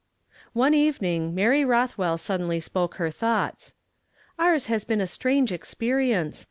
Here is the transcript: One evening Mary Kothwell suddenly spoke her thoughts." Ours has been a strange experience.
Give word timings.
One 0.53 0.73
evening 0.73 1.35
Mary 1.35 1.61
Kothwell 1.61 2.19
suddenly 2.19 2.59
spoke 2.59 2.95
her 2.95 3.11
thoughts." 3.11 3.75
Ours 4.39 4.65
has 4.65 4.83
been 4.83 4.99
a 4.99 5.05
strange 5.05 5.51
experience. 5.51 6.39